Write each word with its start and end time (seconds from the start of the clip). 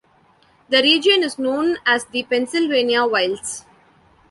The 0.69 0.81
region 0.81 1.21
is 1.21 1.37
known 1.37 1.77
as 1.85 2.05
the 2.05 2.23
Pennsylvania 2.23 3.05
Wilds. 3.05 3.65